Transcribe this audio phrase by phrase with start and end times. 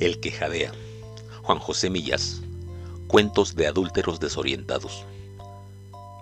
[0.00, 0.72] El que jadea.
[1.42, 2.40] Juan José Millas.
[3.06, 5.04] Cuentos de adúlteros desorientados.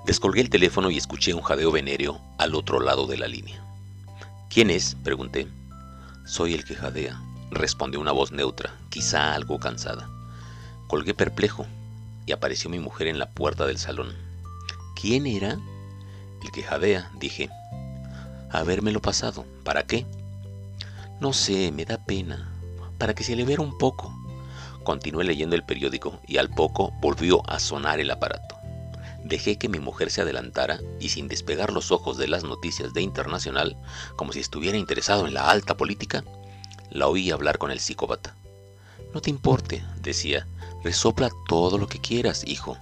[0.05, 3.65] Descolgué el teléfono y escuché un jadeo venéreo al otro lado de la línea.
[4.51, 4.97] ¿Quién es?
[5.05, 5.47] pregunté.
[6.27, 7.23] Soy el que jadea,
[7.53, 10.11] respondió una voz neutra, quizá algo cansada.
[10.89, 11.65] Colgué perplejo
[12.27, 14.13] y apareció mi mujer en la puerta del salón.
[15.01, 15.57] ¿Quién era?
[16.43, 17.49] El que jadea, dije.
[18.51, 19.47] Habérmelo pasado.
[19.63, 20.05] ¿Para qué?
[21.21, 22.58] No sé, me da pena.
[22.99, 24.13] Para que se le viera un poco.
[24.85, 28.57] Continué leyendo el periódico y al poco volvió a sonar el aparato.
[29.25, 33.03] Dejé que mi mujer se adelantara y sin despegar los ojos de las noticias de
[33.03, 33.77] Internacional,
[34.17, 36.25] como si estuviera interesado en la alta política,
[36.91, 38.35] la oí hablar con el psicópata.
[39.13, 40.47] No te importe, decía,
[40.83, 42.79] resopla todo lo que quieras, hijo.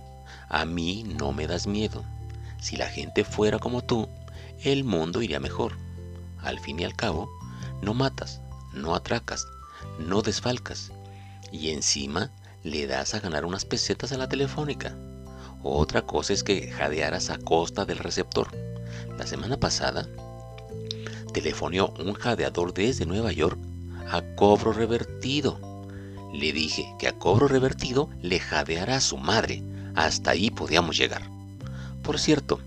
[0.49, 2.05] A mí no me das miedo.
[2.61, 4.09] Si la gente fuera como tú,
[4.63, 5.77] el mundo iría mejor.
[6.39, 7.29] Al fin y al cabo,
[7.83, 8.41] no matas,
[8.73, 9.47] no atracas,
[9.99, 10.93] no desfalcas.
[11.53, 12.31] Y encima
[12.63, 14.97] le das a ganar unas pesetas a la telefónica.
[15.63, 18.49] Otra cosa es que jadearas a costa del receptor.
[19.19, 20.09] La semana pasada,
[21.33, 23.59] telefoneó un jadeador desde Nueva York
[24.11, 25.61] a cobro revertido.
[26.33, 29.63] Le dije que a cobro revertido le jadeara a su madre.
[29.95, 31.23] Hasta ahí podíamos llegar.
[32.03, 32.61] Por cierto,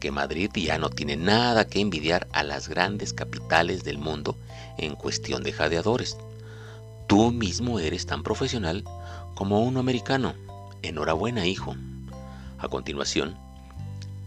[0.00, 4.36] que Madrid ya no tiene nada que envidiar a las grandes capitales del mundo
[4.76, 6.16] en cuestión de jadeadores.
[7.06, 8.84] Tú mismo eres tan profesional
[9.34, 10.34] como un americano.
[10.82, 11.74] Enhorabuena, hijo.
[12.58, 13.36] A continuación,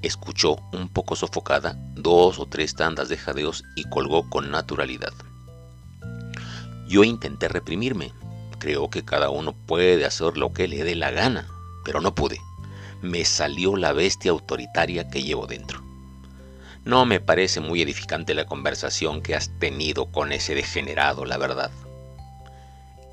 [0.01, 5.13] escuchó un poco sofocada dos o tres tandas de jadeos y colgó con naturalidad.
[6.87, 8.11] Yo intenté reprimirme.
[8.59, 11.47] Creo que cada uno puede hacer lo que le dé la gana,
[11.83, 12.39] pero no pude
[13.05, 15.83] me salió la bestia autoritaria que llevo dentro.
[16.83, 21.71] No me parece muy edificante la conversación que has tenido con ese degenerado, la verdad.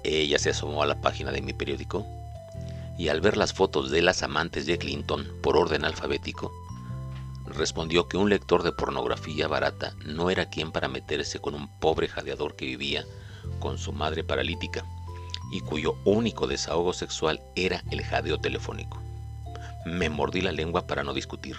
[0.04, 2.06] Ella se asomó a la página de mi periódico
[2.98, 6.52] y al ver las fotos de las amantes de Clinton por orden alfabético,
[7.46, 12.08] respondió que un lector de pornografía barata no era quien para meterse con un pobre
[12.08, 13.04] jadeador que vivía
[13.60, 14.84] con su madre paralítica
[15.52, 19.00] y cuyo único desahogo sexual era el jadeo telefónico.
[19.84, 21.56] Me mordí la lengua para no discutir,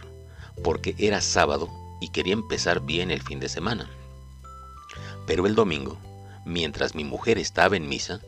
[0.63, 1.69] porque era sábado
[2.01, 3.89] y quería empezar bien el fin de semana.
[5.27, 5.97] Pero el domingo,
[6.45, 8.19] mientras mi mujer estaba en misa,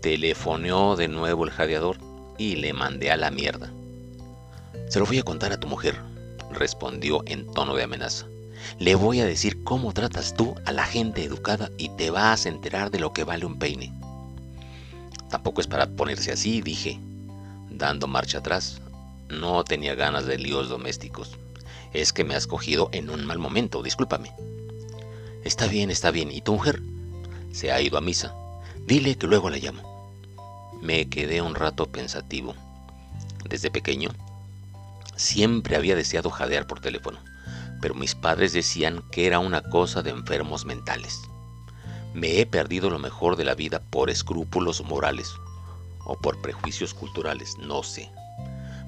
[0.00, 1.98] telefoneó de nuevo el jadeador
[2.38, 3.72] y le mandé a la mierda.
[4.88, 5.96] Se lo voy a contar a tu mujer,
[6.50, 8.26] respondió en tono de amenaza.
[8.78, 12.48] Le voy a decir cómo tratas tú a la gente educada y te vas a
[12.48, 13.92] enterar de lo que vale un peine.
[15.30, 16.98] Tampoco es para ponerse así, dije,
[17.70, 18.80] dando marcha atrás,
[19.28, 21.38] no tenía ganas de líos domésticos.
[21.92, 24.32] Es que me has cogido en un mal momento, discúlpame.
[25.44, 26.30] Está bien, está bien.
[26.30, 26.82] ¿Y tu mujer?
[27.52, 28.34] Se ha ido a misa.
[28.86, 29.89] Dile que luego la llamo.
[30.82, 32.54] Me quedé un rato pensativo.
[33.48, 34.10] Desde pequeño,
[35.14, 37.18] siempre había deseado jadear por teléfono,
[37.82, 41.20] pero mis padres decían que era una cosa de enfermos mentales.
[42.14, 45.30] Me he perdido lo mejor de la vida por escrúpulos morales
[46.06, 48.10] o por prejuicios culturales, no sé.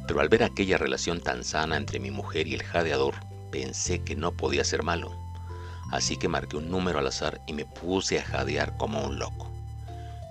[0.09, 3.15] Pero al ver aquella relación tan sana entre mi mujer y el jadeador,
[3.51, 5.15] pensé que no podía ser malo.
[5.93, 9.52] Así que marqué un número al azar y me puse a jadear como un loco,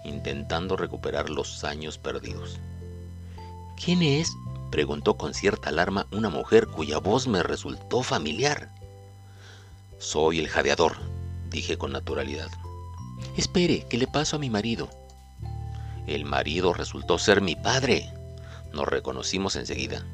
[0.03, 2.59] intentando recuperar los años perdidos.
[3.83, 4.31] ¿Quién es?
[4.71, 8.69] preguntó con cierta alarma una mujer cuya voz me resultó familiar.
[9.99, 10.97] Soy el jadeador,
[11.49, 12.49] dije con naturalidad.
[13.37, 14.89] Espere, que le paso a mi marido.
[16.07, 18.11] El marido resultó ser mi padre.
[18.73, 20.05] Nos reconocimos enseguida.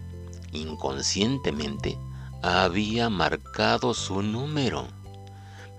[0.51, 1.97] Inconscientemente
[2.41, 4.87] había marcado su número.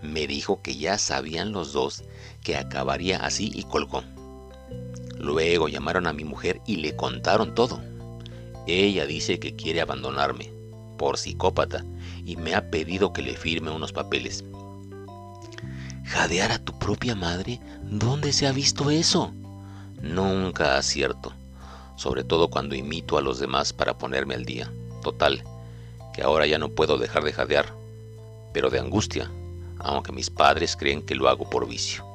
[0.03, 2.05] Me dijo que ya sabían los dos
[2.43, 4.03] que acabaría así y colgó.
[5.19, 7.81] Luego llamaron a mi mujer y le contaron todo.
[8.67, 10.53] Ella dice que quiere abandonarme
[10.97, 11.85] por psicópata
[12.25, 14.45] y me ha pedido que le firme unos papeles.
[16.05, 17.61] ¿Jadear a tu propia madre?
[17.83, 19.33] ¿Dónde se ha visto eso?
[20.01, 21.35] Nunca acierto
[21.99, 24.73] sobre todo cuando imito a los demás para ponerme al día.
[25.03, 25.43] Total,
[26.15, 27.75] que ahora ya no puedo dejar de jadear,
[28.55, 29.29] pero de angustia,
[29.79, 32.08] aunque mis padres creen que lo hago por vicio.